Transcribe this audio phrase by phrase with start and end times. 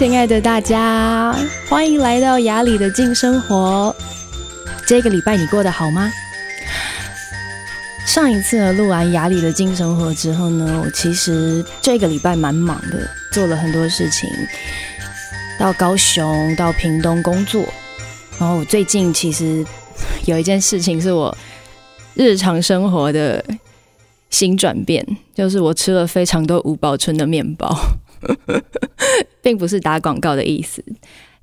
[0.00, 1.30] 亲爱的大家，
[1.68, 3.94] 欢迎来到雅里的静生活。
[4.86, 6.10] 这个礼拜你过得好吗？
[8.06, 14.26] 上一次录完雅里的静生活之后呢，我其实这个礼拜蛮忙的，做了很多事情，
[15.58, 17.62] 到高雄、到屏东工作。
[18.38, 19.62] 然后我最近其实
[20.24, 21.36] 有一件事情是我
[22.14, 23.44] 日常生活的
[24.30, 27.78] 新转变，就是我吃了非常多吴宝春的面包。
[29.42, 30.84] 并不是打广告的意思，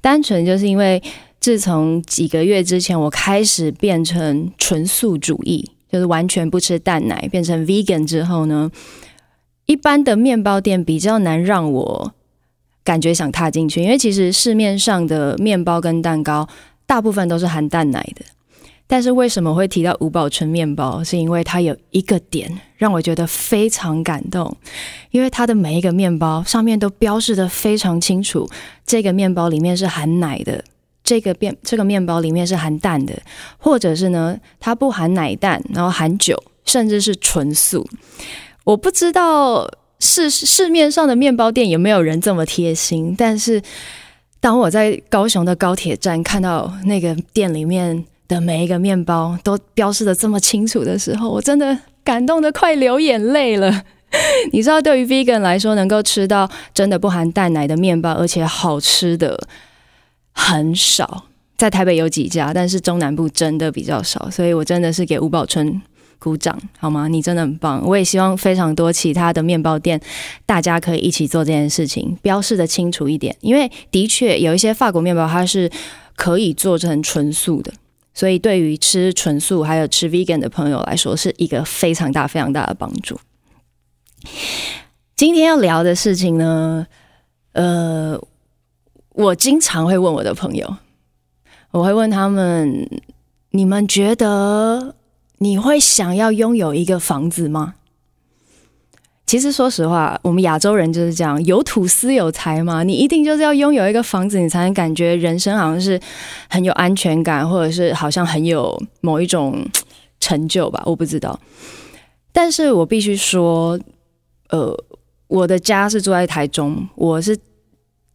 [0.01, 1.01] 单纯就是因为
[1.39, 8.71] 自从几个月之前我开始变成纯素主义，就是完全不吃蛋奶，变成 vegan 之后呢，
[9.65, 12.13] 一般的面包店比较难让我
[12.83, 16.47] 感觉想踏进去，因为其实市面上的面包跟蛋糕
[16.85, 18.25] 大部分都是含蛋奶的。
[18.89, 21.03] 但是为什么会提到吴宝春面包？
[21.03, 24.55] 是因为它有一个点让我觉得非常感动，
[25.11, 28.49] 因为它的每一个面包上面都标示得非常清楚，
[28.85, 30.63] 这个面包里面是含奶的，
[31.03, 33.13] 这个面这个面包里面是含蛋的，
[33.57, 37.85] 或者是呢，它不含奶蛋，然后含酒，甚至是纯素。
[38.63, 43.61] 我不知道市市面上的面包店有没有人这么贴心，但是
[44.39, 48.05] 当我在高雄的高铁站看到那个店里面。
[48.27, 53.83] 的每一个面包都标示得这么清楚的时候，我真的感动得快流眼泪了。
[54.53, 59.37] 你知道，对于 vegan 来说，能够吃到真的不含蛋奶的面包，而且好吃的
[60.31, 61.25] 很少。
[61.57, 65.81] 在台北有几家，但是中南部真的比较少，所以我真的是给吴宝春
[66.19, 67.07] 鼓掌，好吗？
[67.07, 67.83] 你真的很棒。
[67.85, 69.99] 我也希望非常多其他的面包店，
[70.45, 75.69] 大家可以一起做这件事情，标示得清楚一点，因为的确有一些法国面包，它是
[76.15, 77.73] 可以做成纯素的。
[78.17, 83.19] 所以，对于吃纯素还有吃 vegan 的朋友来说，是一个非常大、非常大的帮助。
[85.15, 86.87] 今天要聊的事情呢，
[87.51, 88.19] 呃，
[89.09, 90.77] 我经常会问我的朋友，
[91.69, 92.89] 我会问他们：
[93.51, 94.95] 你们觉得
[95.37, 97.75] 你会想要拥有一个房子吗？
[99.27, 102.81] 其实，说实话，我们亚洲人就是这样，有土司有财嘛。
[102.81, 105.99] 你一定就是要拥有一个房子，你才能感觉人生好像是
[106.49, 109.67] 很有安全感，或者是好像很有某一种
[110.21, 110.81] 成就吧。
[110.85, 111.37] 我不知道。
[112.31, 113.77] 但是我必须说，
[114.47, 114.73] 呃，
[115.27, 117.37] 我的家是住在台中，我是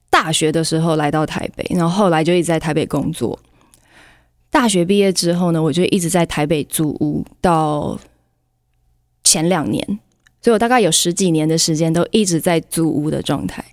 [0.09, 3.39] 大学的时候来到台北，然后后来就一直在台北工作。
[4.49, 8.01] 大学毕业之后呢，我就一直在台北租屋，到
[9.23, 9.99] 前两年。
[10.43, 13.65] 所以我大概有十几年的时间都一直在租屋的状态。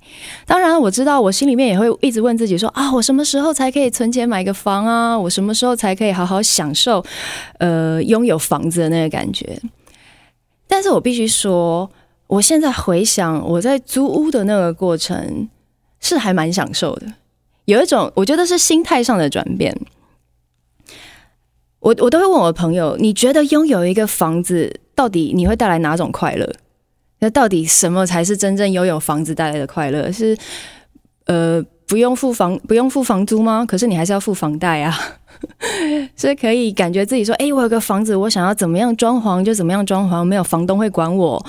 [0.45, 5.17] 当然，我知道我心里面也会一直问自己说：啊，我什么时候才可以存钱买个房啊？
[5.17, 7.03] 我什么时候才可以好好享受，
[7.57, 9.59] 呃，拥有房子的那个感觉？
[10.67, 11.89] 但是我必须说，
[12.27, 15.49] 我现在回想我在租屋的那个过程，
[15.99, 17.07] 是还蛮享受的。
[17.65, 19.75] 有一种我觉得是心态上的转变。
[21.79, 24.81] 我我都会问我朋友：你觉得拥有一个房子？
[24.99, 26.45] 到底你会带来哪种快乐？
[27.19, 30.11] 那到底什么才是真正拥有房子带来的快乐？
[30.11, 30.37] 是
[31.25, 33.65] 呃，不用付房不用付房租吗？
[33.65, 34.93] 可是你还是要付房贷啊，
[36.17, 41.45] 所以可以感觉自己说：哎，我有个房子，我想要怎么样装潢就怎么样装潢，没有房东会管我。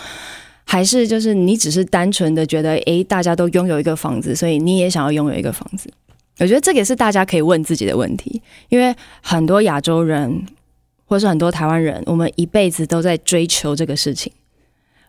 [0.65, 5.91] 还是就是你只是单纯的觉得，哎，大家都拥有一个房子，所以你也想要拥有一个房子。
[6.39, 10.47] 我觉得这个也是大家可以问自己的问题，因为很多亚洲人。
[11.11, 14.33] 或是很多台湾人，我们一辈子都在追求这个事情。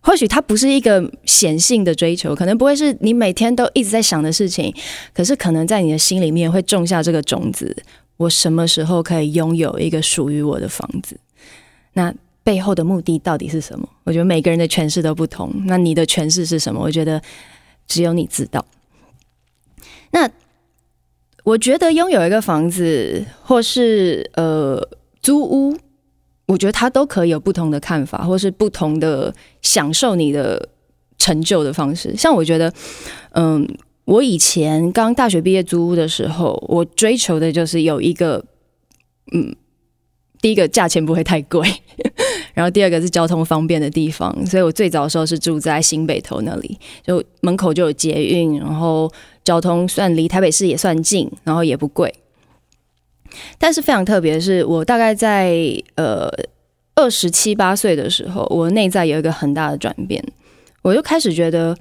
[0.01, 4.73] 或许它不是一个显性的追求，可能不会是你每天都一直在想的事情。
[5.13, 7.78] 可是，可能在你的心里面会种下这个种子：
[8.17, 11.16] 我什么时候可以拥有一个属于我的房子？
[11.94, 12.12] 那
[12.44, 13.88] 背后的目的到底是什么？
[14.03, 15.53] 我觉得每个人的诠释都不同。
[15.68, 16.81] 那你的诠释是什么？
[16.81, 17.22] 我觉得
[17.88, 18.66] 只有你知道。
[20.09, 20.28] 那
[21.44, 24.89] 我觉得拥有一个房子，或是呃
[25.22, 25.77] 租屋。
[26.51, 30.68] 我觉得他都可以有不同的看法，或是不同的享受你的
[31.18, 32.13] 成就的方式。
[32.18, 32.74] 像我觉得，
[33.36, 33.65] 嗯，
[34.03, 38.44] 我以前刚大学毕业租屋的时候，我追求的就是有一个，
[39.31, 39.56] 嗯，
[40.42, 41.65] 第一个价钱不会太贵，
[42.54, 44.45] 然后第二个是交通方便的地方。
[44.45, 46.77] 所以我最早的时候是住在新北投那里，
[47.07, 49.09] 就门口就有捷运，然后
[49.45, 52.13] 交通算离台北市也算近，然后也不贵。
[53.57, 55.56] 但是非常特别的是，我大概在
[55.95, 56.30] 呃
[56.95, 60.24] 二十七八岁的时候，我内在有一个很大的转变，
[60.81, 61.75] 我就开始觉得，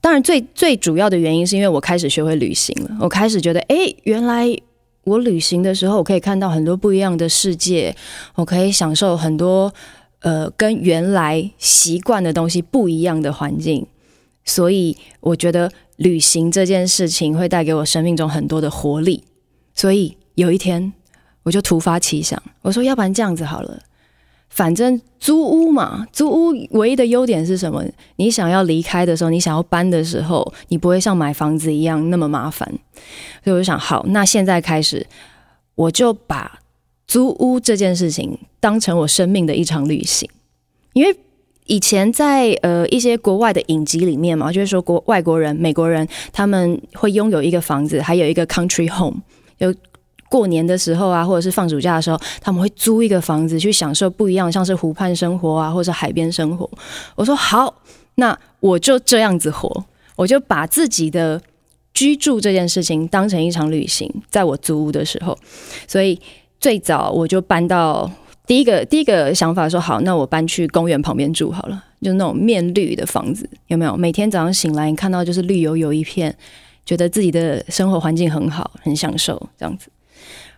[0.00, 4.46] 当然最最主要的原因是因为我开始学会旅行了，我开始觉得，哎，原来
[5.04, 7.94] 我旅行的时候，我可以看到很多不一样的世界，
[8.34, 9.72] 我可以享受很多
[10.20, 13.86] 呃跟原来习惯的东西不一样的环境，
[14.44, 19.24] 所以我觉得旅行这件事情会带给我生命中很多的活力，
[19.74, 20.92] 所以有一天
[21.42, 23.80] 我就突发奇想，我说要不然这样子好了。
[24.50, 27.84] 反正租屋嘛，租屋唯一的优点是什么？
[28.16, 32.68] 你想要离开的时候，你想要搬的时候，你不会像买房子一样那么麻烦。
[33.44, 35.06] 所以我就想，好，那现在开始，
[35.76, 36.58] 我就把
[37.06, 40.28] 租屋这件事情当成我生命的一场旅行。
[40.94, 41.16] 因为
[41.66, 49.22] 以前在呃一些国外的影集里面嘛，就是说国外国人、美国人他们会拥有一个房子，还有一个 country home，
[49.58, 49.72] 有。
[50.30, 56.70] 过年的时候啊，或者是放暑假的时候，他们会租一个房子去享受不一样，像是湖畔生活啊，或者海边生活。
[57.16, 57.74] 我说好，
[58.14, 59.84] 那我就这样子活，
[60.14, 61.42] 我就把自己的
[61.92, 64.08] 居住这件事情当成一场旅行。
[64.30, 65.36] 在我租屋的时候，
[65.88, 66.18] 所以
[66.60, 68.08] 最早我就搬到
[68.46, 73.96] 第一个第一个想法说好，那我搬去公园旁边住好了，就那种面绿的房子，有没有？
[73.96, 76.32] 每天早上醒来，你看到就是绿油油一片，
[76.86, 79.88] 觉得自己的生活环境很好，很享受这样子。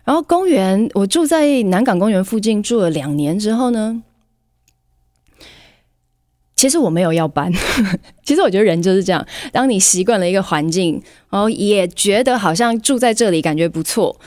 [0.03, 4.03] 然后公园，我住在南港公园附近住了两年之后呢，
[6.55, 7.51] 其实我没有要搬。
[8.23, 14.17] 其实我觉得人就是这样，当你习惯了一个环境，然后也觉得好像住在这里感觉不错，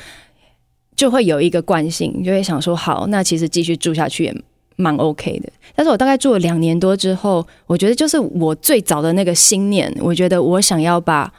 [0.97, 4.43] 就会有一个惯性，就会想说好，那其实继续住下去也
[4.77, 5.49] 蛮 OK 的。
[5.75, 11.31] 但是我大概住了两年多之后，我觉得就是我最早的那个心念，我觉得我想要把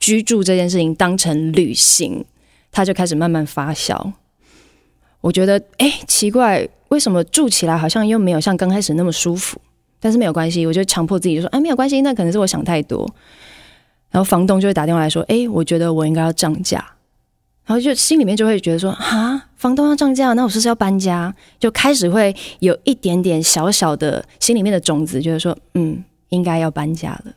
[0.00, 2.24] 居住这件事情当成旅行。
[2.72, 4.12] 它就开始慢慢发酵，
[5.20, 9.60] 我觉得哎，奇怪，为什么住起来好像又没有像刚开始那么舒服？
[10.00, 13.06] 但是没有关系，我就强迫自己就说，哎，没有关系，那可能是我想太多。
[14.10, 16.78] 然后房东就会打电话来说，哎，我觉得我应该要涨价。
[17.66, 21.32] 然后就心里面就会觉得说，啊，房东要涨价，那我是不是要搬家？
[21.60, 27.32] 就开始会有一点点小小的心里面的种子，就是说，嗯，应该要搬家了。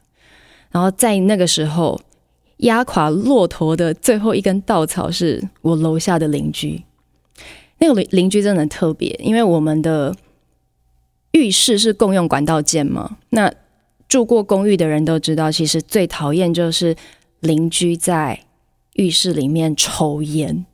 [0.72, 2.00] 然后在那个时候。
[2.58, 6.84] 压垮骆驼的最后一根稻草是我楼下的邻居。
[7.80, 10.16] 那个邻邻居真的很特别，因为我们的
[11.32, 13.18] 浴室是共用管道间嘛。
[13.32, 13.52] 那
[14.08, 16.96] 住过公寓的人都知道，其实最讨厌就是
[17.42, 18.40] 邻居在
[18.94, 20.66] 浴室里面抽烟，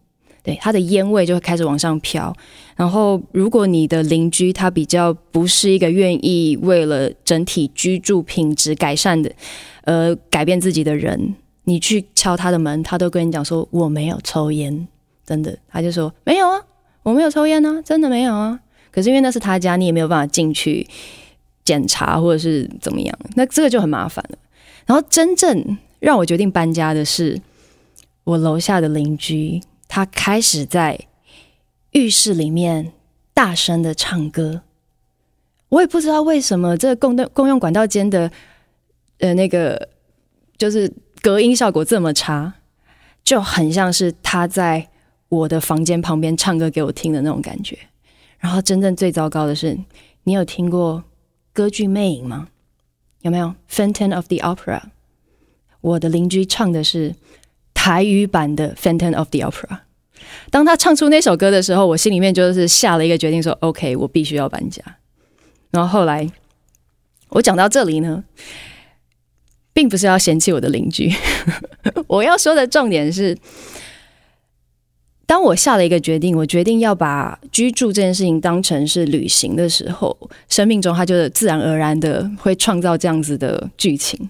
[0.44, 2.31] 对，他的烟味就会开始往上飘。
[2.75, 9.31] 然后，如果你的邻居他比较不是一个愿意为了整体居住品质改善的，
[9.86, 11.34] 呃，改变自己的人。
[11.63, 14.88] 你去敲他的门，他都跟你讲说我没有抽烟，
[15.24, 16.60] 真的，他就说没有啊，
[17.04, 18.60] 我没有抽烟啊，真的没有啊。
[18.92, 20.88] 可是因为那是他家，你也没有办法进去
[21.63, 24.38] 检查或者是怎么样，那这个就很麻烦了。
[24.88, 27.40] 然后真正让我决定搬家的是，
[28.24, 31.00] 我楼下的邻居，他开始在
[31.92, 32.92] 浴室里面
[33.36, 34.63] 大声的唱歌，
[35.69, 38.31] 我也不知道为什么这个共共用管道间的
[39.19, 39.88] 呃那个
[40.58, 40.92] 就是。
[41.22, 42.54] 隔音效果这么差，
[43.24, 44.90] 就很像是他在
[45.30, 47.78] 我的房间旁边唱歌给我听的那种感觉。
[48.40, 49.78] 然后，真正最糟糕的是，
[50.24, 51.04] 你有听过
[51.54, 52.48] 歌剧《魅影》吗？
[53.22, 54.80] 有没有《Phantom of the Opera》？
[55.82, 57.14] 我的邻居唱的是
[57.74, 59.68] 台语版的《Phantom of the Opera》。
[60.50, 64.84] 当他唱出那首歌的时候，我心里面就是下了一个决定，说：“OK，我必须要搬家。”
[65.70, 66.28] 然后后来，
[67.30, 68.24] 我讲到这里呢。
[69.74, 71.10] 并不是要嫌弃我的邻居，
[72.08, 73.38] 我要说的重点是，
[75.25, 80.16] 当我下了一个决定，我决定要把居住这件事情当成是旅行的时候，
[80.50, 84.30] 生命中它就自然而然的会创造这样子的剧情。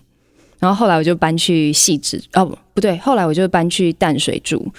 [0.59, 2.45] 然后后来我就搬去细致，哦，
[2.75, 4.71] 不对，后来我就搬去淡水住。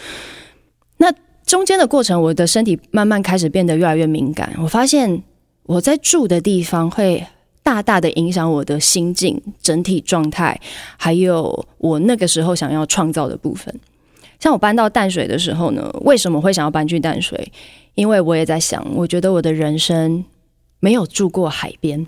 [0.99, 1.13] 那
[1.45, 4.55] 中间的过程，我的身体慢慢开始变得越来越敏感。
[4.63, 5.25] 我发现
[5.65, 7.27] 我在住的地方会。
[7.63, 10.61] 大大的影响我的心境、整体状态，
[10.97, 13.75] 还有我那个时候想要创造的部分。
[14.41, 17.53] 像我搬到淡水的时候呢，为什么会想要搬去淡水？
[17.95, 20.25] 因为我也在想，我觉得我的人生
[20.81, 22.07] 没有住过海边，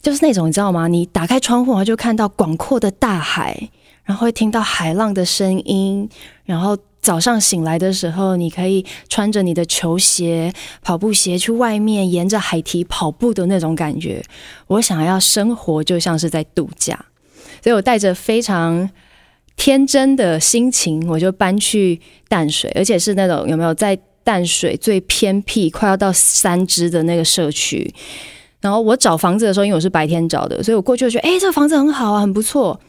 [0.00, 0.88] 就是那种你知道吗？
[0.88, 3.68] 你打开窗户，然后就看到广阔的大海，
[4.04, 6.08] 然后会听到海浪的声音，
[6.44, 6.76] 然后。
[7.06, 14.20] 早上醒来的时候，你可以穿着你的球鞋、跑步鞋去外面沿着海堤跑步的那种感觉。
[14.66, 16.98] 我想要生活就像是在度假，
[17.62, 18.90] 所以我带着非常
[19.54, 27.88] 天真的心情，我就搬去淡水，而且是那种有没有在淡水最偏僻、快要到三芝的那个社区。
[28.60, 32.80] 然后我找房子的时候，因为我是白天找的，所以我过去就觉得，哎，这个房子很好啊，很不错。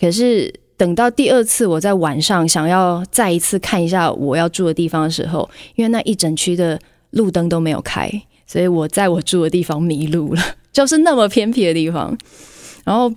[0.00, 0.61] 可是。
[0.82, 6.76] 等到第二次我在晚上想要再一次看一下我要住的地方的时候，因为那一整区的
[7.10, 8.10] 路灯都没有开，
[8.48, 12.18] 所以我在我住的地方迷路了， 就是那么偏僻的地方。
[12.82, 13.08] 然后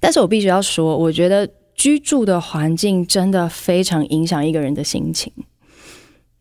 [0.00, 5.32] 但是我必须要说，我觉得居住的环境真的非常影响一个人的心情。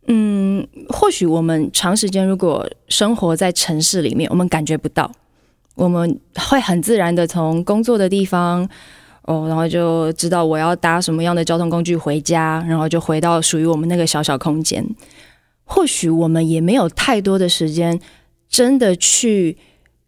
[0.07, 5.11] 嗯，或许我们长时间如果生活在城市里面，我们感觉不到，
[5.75, 8.67] 我们会很自然的从工作的地方
[9.23, 14.85] 哦，然后就知道我要搭什么样的交通工具回家，然后就回到属于我们那个小小空间。
[15.63, 17.99] 或许我们也没有太多的时间，
[18.49, 19.57] 真的去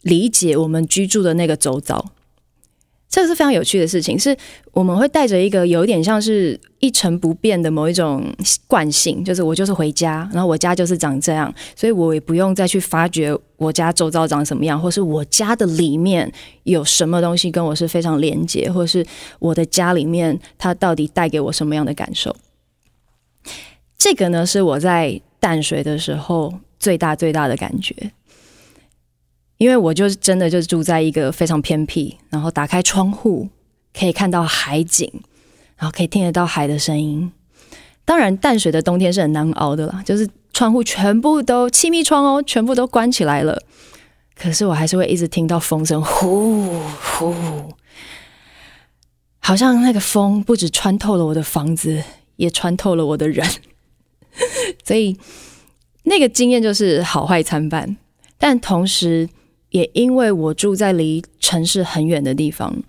[0.02, 2.12] 理解我们居住的那个周遭。
[3.14, 4.36] 这个是非常有趣的事情，是
[4.72, 8.26] 我们会带着一个有点像是一成不变的某一种
[8.66, 16.32] 惯性，就是我就是回家，然后我家就是长这样，所以我也不用再去发掘我家周遭长什么样，或是我家的里面
[16.64, 19.06] 有什么东西跟我是非常连接，或是
[19.38, 22.36] 我的家里面它到底带给我什么样的感受。
[23.96, 27.96] 这个呢，是我在淡水的时候最大最大的感觉。
[29.64, 33.48] 因为我就是真的就住在一个非常偏僻，然后打开窗户
[33.98, 35.10] 可以看到海景，
[35.78, 37.32] 然后可以听得到海的声音。
[38.04, 43.64] 当然，淡水的冬天是很难熬的啦，就是窗户全部都气密窗哦，全部都关起来了。
[44.36, 47.34] 可是我还是会一直听到风声，呼呼，
[49.40, 52.04] 好像那个风不止穿透了我的房子，
[52.36, 53.48] 也穿透了我的人。
[54.84, 55.18] 所以
[56.04, 57.96] 那个经验就是好坏参半，
[58.38, 59.30] 但同时。
[59.74, 62.84] 也因为我住在离城市很远的地方，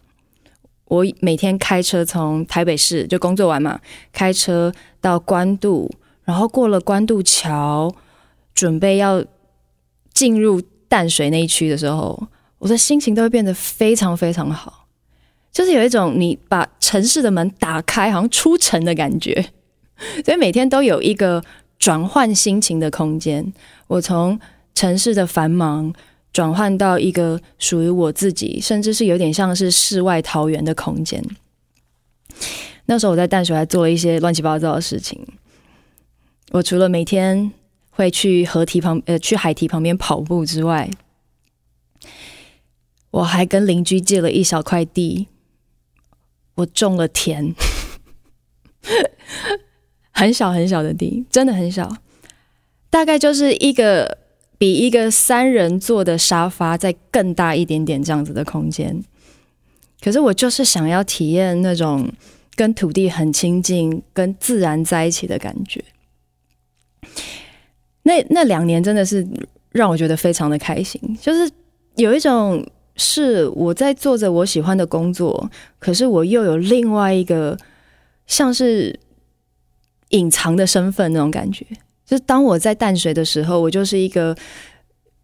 [0.84, 3.80] 我每天开车从台北市就工作完嘛，
[4.12, 5.90] 开车到关渡，
[6.24, 7.90] 然后过了关渡桥，
[8.54, 9.24] 准备要
[10.12, 14.86] 进入淡水那一区的时候，我的心情都会变得非常非常好，
[15.50, 19.46] 就是有一种你把城市的门打开，好像出城的感觉，
[20.22, 21.42] 所以每天都有一个
[21.78, 23.54] 转换心情的空间。
[23.86, 24.38] 我从
[24.74, 25.90] 城市的繁忙。
[26.34, 31.24] 转换到一个属于我自己，甚至是有点像是世外桃源的空间。
[32.86, 35.24] 那时候我在淡水还做了一些乱七八糟的事情。
[36.50, 37.52] 我除了每天
[37.90, 40.90] 会去河堤旁，呃，去海堤旁边跑步之外，
[43.12, 45.28] 我还跟邻居借了一小块地，
[46.56, 47.54] 我种了田，
[50.10, 51.96] 很小很小的地，真的很小，
[52.90, 54.23] 大概就是一个。
[54.56, 59.02] 比一个三人坐的沙发再更大一点点这样子的空间，
[60.00, 62.08] 可是我就是想要体验那种
[62.54, 65.84] 跟土地很亲近、跟自然在一起的感觉。
[68.04, 69.26] 那那两年真的是
[69.72, 71.50] 让我觉得非常的开心，就是
[71.96, 72.64] 有一种
[72.96, 77.58] 是我在做着我喜欢的工作，可是我又有另外一个
[78.26, 78.98] 像是
[80.10, 81.66] 隐藏的身份那种感觉。
[82.14, 84.36] 就当我在淡水的时候，我就是一个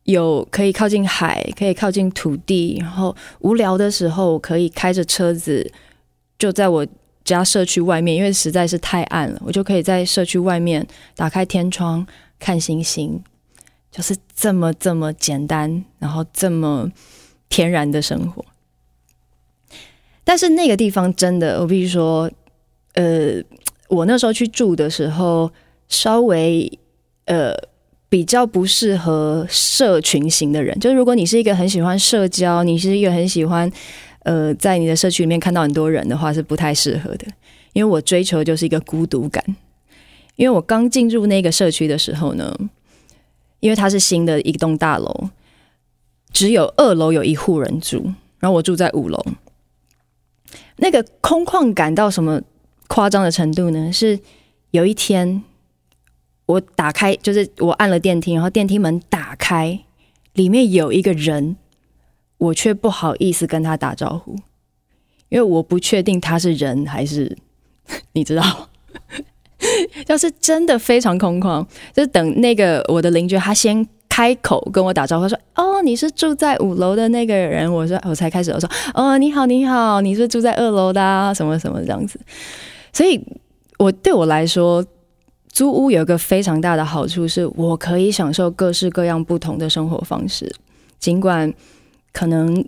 [0.02, 5.72] 有可以靠近海、可以靠近土地，然后无聊的时候我可以开着车子，
[6.36, 6.84] 就在我
[7.22, 12.04] 家社区外面，因为实在是太暗了，我就可以在社区外面打开天窗
[12.40, 13.22] 看星星，
[13.92, 16.90] 就是这么这么简单，然后这么
[17.48, 18.44] 天然的生活。
[20.24, 22.28] 但是那个地方真的，我必须说，
[22.94, 23.40] 呃，
[23.86, 25.48] 我那时候去住的时候。
[25.90, 26.78] 稍微
[27.26, 27.54] 呃
[28.08, 33.70] 比较不适合社群型的人，就是如果你是一个很喜欢社交，你是一个很喜欢
[34.20, 37.26] 呃在你的社区里面看到很多人的话，是不太适合的。
[37.72, 39.44] 因为我追求就是一个孤独感。
[40.36, 42.56] 因为我刚进入那个社区的时候呢，
[43.60, 45.28] 因为它是新的一栋大楼，
[46.32, 48.02] 只有二楼有一户人住，
[48.38, 49.22] 然后我住在五楼。
[50.76, 52.40] 那个空旷感到什么
[52.88, 53.92] 夸张的程度呢？
[53.92, 54.18] 是
[54.70, 55.42] 有一天。
[56.50, 59.78] 我打开，就是我按了电梯，然后电梯门打开，
[60.32, 61.56] 里面有一个人，
[62.38, 64.34] 我却不好意思跟他打招呼，
[65.28, 67.38] 因为我不确定他是人还是，
[68.14, 68.68] 你知道，
[70.08, 71.64] 要是真的非常空旷，
[71.94, 82.18] 就等那个我的邻居他先开口跟我打招呼，说：“哦，你是住在五楼的那个人。”我说：“我才开始。”我说：“哦，你好，你好，你是住在二楼的啊，什么什么这样子。”
[82.92, 83.24] 所以，
[83.78, 84.84] 我对我来说。
[85.52, 90.50] 租屋有一个非常大的好处，是我可以享受各式各样不同的生活方式。
[90.98, 91.52] 尽管
[92.12, 92.64] 可能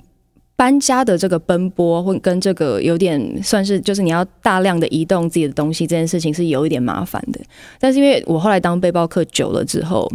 [0.56, 7.40] 搬家的这个奔波，或跟这个有点算是，就是你要大量的移动自己的东西，这件事情是有一点麻烦的。
[7.78, 10.10] 但是因为我后来当背包客久了之后，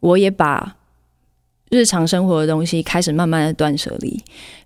[0.00, 0.76] 我也把
[1.70, 4.22] 日常生活的东西开始慢慢的断舍离，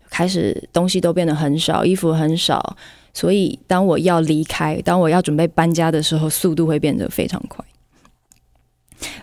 [0.08, 2.76] 开始东西都变得很少，衣服很少。
[3.16, 7.64] 所以，当我要离开，当我要准备搬家的时候，速度会变得非常快。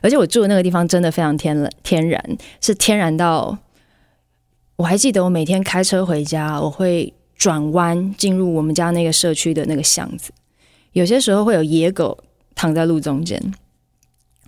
[0.01, 3.55] 而且，我住的那个地方真的非常天然，天然是天然到，
[4.77, 10.31] 我还记得我每天开车回家，我会转弯进入我们家那个社区的那个巷子，
[10.93, 12.17] 有些时候会有野狗
[12.55, 13.39] 躺在路中间。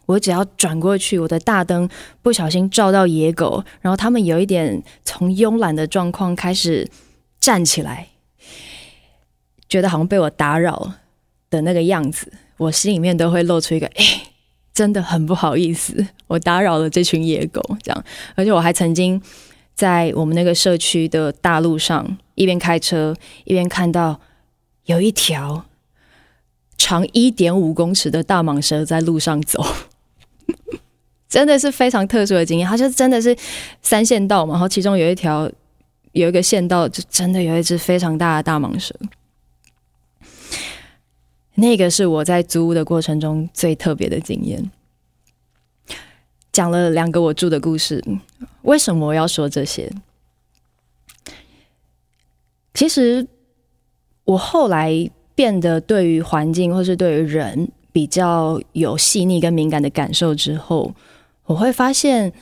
[0.08, 1.88] 我只要转过去，我的大灯
[2.24, 6.90] 不小心照到野狗，然后他们有一点从慵懒的状况开始
[7.40, 8.08] 站起来，
[9.68, 10.94] 觉得好像被我打扰
[11.50, 14.24] 的那个样子，我心里面都会露出一个哎，
[14.74, 17.62] 真的很不好意思，我打扰了这群野狗。
[17.82, 18.04] 这样，
[18.36, 19.22] 而且我还曾经
[19.74, 24.20] 在我们那个社区的大路上，一边开车一边看到
[24.86, 25.66] 有一条
[26.78, 29.66] 长一点五公尺的大蟒蛇在路上走。
[31.28, 33.36] 真的是非常特殊的经验，它就真的是
[33.82, 35.52] 三线道嘛，然后其中有一条
[36.14, 38.96] 有一个线道，就真的有一只非常大的大蟒蛇。
[41.56, 44.72] 那个是我在租屋的过程中最特别的经验。
[46.52, 48.04] 讲了两个我住的故事，
[48.62, 49.92] 为什么我要说这些？
[52.74, 53.26] 其实
[54.24, 60.94] 我后来变得对于环境或是对于人比较有细腻跟敏感的感受之后。
[61.46, 62.34] 我会发现，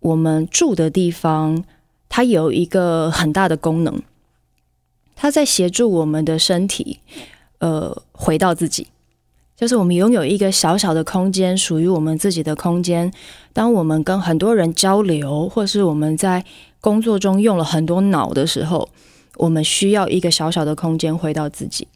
[0.00, 1.64] 我们住的地方，
[2.08, 4.00] 它有一个很大的功能，
[5.14, 7.00] 它在协助我们的身体，
[7.58, 8.88] 呃，回到自己。
[9.56, 13.12] 就是我们拥有一个小小的空间，属于我们自己的空间。
[13.52, 16.44] 当我们跟很多人交流，或是我们在
[16.80, 18.88] 工作中用了很多脑的时候，
[19.36, 21.88] 我们需要一个小小的空间回到自己。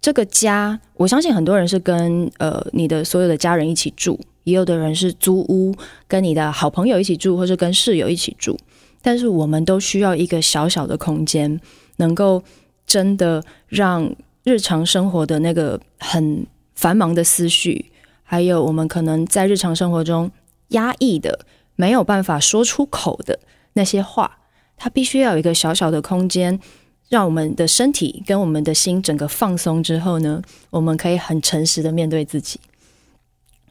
[0.00, 4.20] 这个家，我相信很多人是跟呃你的所有的家人一起住。
[4.44, 5.74] 也有的人是租屋，
[6.06, 8.56] 跟你的好朋友一起住，或是跟室友一起住。
[9.02, 11.60] 但是我们都需要一个小小的空间，
[11.96, 12.40] 能够
[12.86, 14.08] 真的让
[14.46, 17.90] 日常生活的那个很繁忙的思绪，
[18.22, 20.30] 还有我们可能在日常生活中
[20.68, 21.40] 压抑的、
[21.74, 23.40] 没有办法说出口的
[23.72, 24.38] 那些话，
[24.76, 26.60] 它必须要有一个小小的空间，
[27.08, 32.60] 让我们的身体跟我们的心整个放松之后呢，我们可以很诚实的面对自己。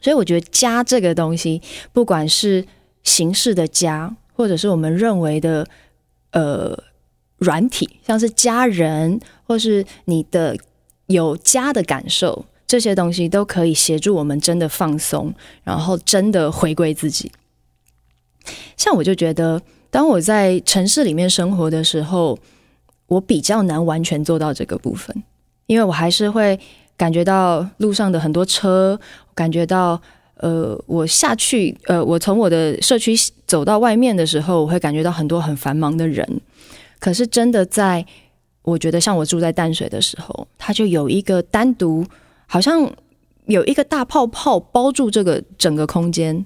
[0.02, 1.62] 所以我觉得家这个东西，
[1.94, 2.66] 不管是
[3.04, 5.66] 形式的家，或者是我们认为的
[6.32, 6.78] 呃
[7.38, 10.58] 软体，像是家人，或是你的
[11.08, 17.32] 有家的感受，这些东西都可以协助我们真的放松，然后真的回归自己。
[18.76, 22.38] 像我就觉得，当我在城市里面生活的时候，
[23.08, 25.24] 我比较难完全做到这个部分，
[25.68, 26.60] 因为我还是会。
[26.98, 28.98] 感觉到路上的很多车，
[29.34, 30.02] 感觉到
[30.36, 33.14] 呃，我下去呃，我从我的社区
[33.46, 36.26] 走到外面的时候，我会感觉到很多很繁忙的人。
[36.98, 38.06] 可是真的在，
[38.66, 42.06] 我觉得像我住在淡水的时候，它就有一个单独，
[42.46, 42.92] 好像
[43.46, 46.46] 有一个大泡泡包住这个整个空间，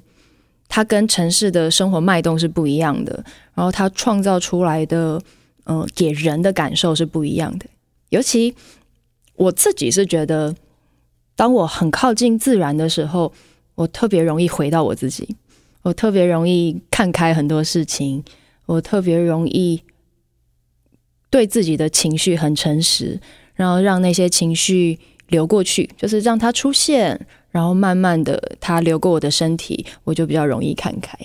[0.67, 3.23] 它跟城市的生活脉动是不一样的，
[3.55, 5.19] 然后它创造出来的，
[5.63, 7.65] 嗯、呃，给人的感受是不一样的，
[8.09, 8.53] 尤其。
[9.39, 10.53] 我自己是觉得，
[11.33, 13.31] 当我很靠近自然的时候，
[13.75, 15.33] 我特别容易回到我自己，
[15.81, 18.21] 我特别容易看开很多事情，
[18.65, 19.81] 我特别容易
[21.29, 23.19] 对自己的情绪很诚实，
[23.53, 31.17] 然后让那些情绪流过去，就是让它出现，然后慢慢的它流过我的身体，我就比较容易看开。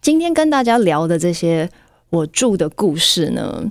[0.00, 1.70] 今天跟大家聊的这些
[2.10, 3.70] 我住的故事呢，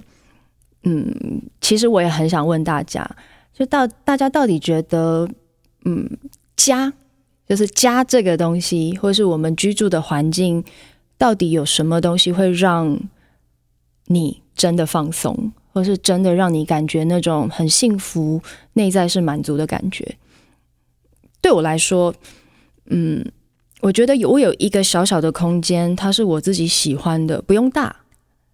[0.84, 3.10] 嗯，其实我也很想问大家，
[3.54, 5.28] 就到大家到底觉得，
[5.84, 6.10] 嗯，
[6.56, 6.94] 家
[7.48, 10.64] 就是家这个东西，或是我们居住的环境，
[11.18, 12.98] 到底有什么东西会让
[14.14, 18.42] 你真的放松，或是真的让你感觉那种很幸福、
[18.74, 20.18] 内在是满足的感觉？
[21.42, 22.14] 对我来说，
[22.88, 23.26] 嗯，
[23.82, 27.96] 我觉得有我有一个小小的空间，它是我自己喜欢的，不用大。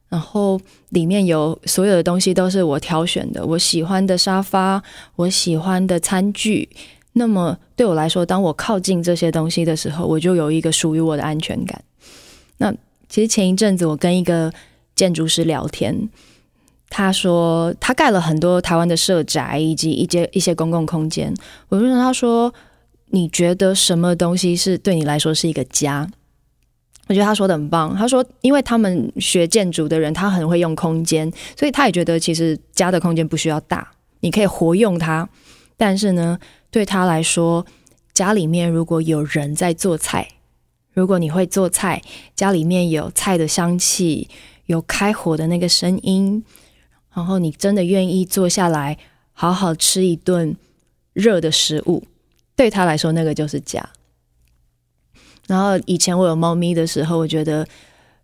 [0.09, 0.57] 然后
[0.91, 4.81] 里面有所有的东西都是我挑选的，我喜欢的沙发，
[5.17, 6.69] 我喜欢的餐具。
[7.11, 11.83] 那么对我来说，当我靠近这些东西的时候，我就有一个属于我的安全感。
[12.59, 12.73] 那
[13.09, 14.49] 其实前一阵子我跟一个
[14.97, 16.09] 建筑师聊天，
[16.89, 21.33] 他说他盖了很多台湾的社宅以及一些一些公共空间。
[21.69, 22.53] 我就问他说
[23.11, 26.09] ：“你觉得什么东西是对你来说是一个家？”
[27.07, 27.95] 我觉得他说的很棒。
[27.95, 35.29] 他说，因为他们学建筑的人，他很会用空间，所以他也觉得其实家的空间不需要大，你可以活用它。
[35.77, 36.37] 但是呢，
[36.69, 37.65] 对他来说，
[38.13, 40.27] 家里面如果有人在做菜，
[40.91, 42.01] 如果你会做菜，
[42.35, 44.27] 家里面有菜的香气，
[44.67, 46.41] 有开火的那个声音，
[47.13, 48.97] 然后你真的愿意坐下来
[49.33, 50.55] 好好吃一顿
[51.13, 52.03] 热的食物，
[52.55, 53.89] 对他来说，那个就是家。
[55.47, 57.67] 然后以前我有猫咪的时候，我觉得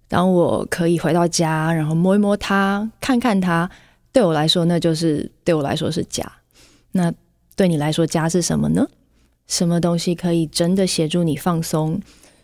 [0.08, 3.69] 当我可以回到家，然后摸一摸它，看看它，
[4.12, 6.29] 对我来说，那就是对我来说是家。
[6.91, 7.12] 那
[7.56, 8.88] 对你来说，家是什么呢？
[9.47, 12.01] 什么东西可以真的协助你放松？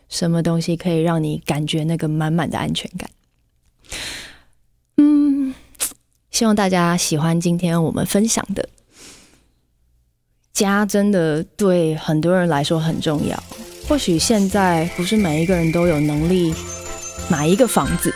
[0.07, 3.09] 什么东西可以让你感觉那个满满的安全感？
[4.97, 5.53] 嗯，
[6.39, 8.69] 希望大家喜欢今天我们分享的。
[10.54, 13.43] 家真的对很多人来说很重要。
[13.89, 16.56] 或许现在不是每一个人都有能力。
[17.28, 18.15] 买一个房子，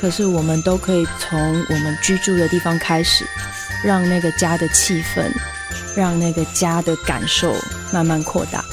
[0.00, 1.36] 可是我们都可以从
[1.68, 3.26] 我们居住的地方开始，
[3.84, 5.28] 让那个家的气氛，
[5.96, 7.52] 让那个家的感受
[7.92, 8.64] 慢慢扩大。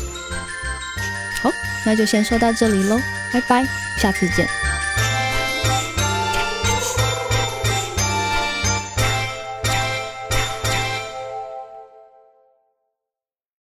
[1.41, 1.49] 好，
[1.83, 2.99] 那就先说到这里喽，
[3.33, 3.67] 拜拜，
[3.97, 4.47] 下次见。